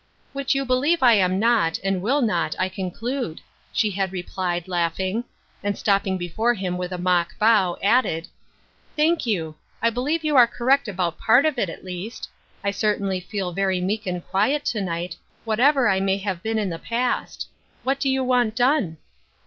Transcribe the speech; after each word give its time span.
"Which 0.33 0.55
you 0.55 0.65
believe 0.65 1.03
I 1.03 1.13
am 1.13 1.37
not, 1.37 1.77
and 1.83 2.01
will 2.01 2.23
not, 2.23 2.55
1 2.57 2.71
conclude," 2.71 3.39
she 3.71 3.91
had 3.91 4.11
replied, 4.11 4.67
laughing; 4.67 5.25
and 5.61 5.77
stop 5.77 6.05
ping 6.05 6.17
before 6.17 6.55
him 6.55 6.75
with 6.75 6.91
a 6.91 6.97
mock 6.97 7.37
bow, 7.37 7.77
added:" 7.83 8.27
Thank 8.95 9.27
you; 9.27 9.53
I 9.79 9.91
believe 9.91 10.23
you 10.23 10.35
are 10.35 10.47
correct 10.47 10.87
about 10.87 11.19
part 11.19 11.45
of 11.45 11.59
it, 11.59 11.69
at 11.69 11.85
least. 11.85 12.29
I 12.63 12.71
certainly 12.71 13.19
feel 13.19 13.51
very 13.51 13.79
meek 13.79 14.07
and 14.07 14.25
quiet 14.27 14.65
to 14.73 14.81
night, 14.81 15.17
whatever 15.45 15.87
I 15.87 15.99
may 15.99 16.17
have 16.17 16.41
been 16.41 16.57
iu 16.57 16.67
the 16.71 16.79
past. 16.79 17.47
What 17.83 17.99
do 17.99 18.09
you 18.09 18.23
want 18.23 18.55
done 18.55 18.97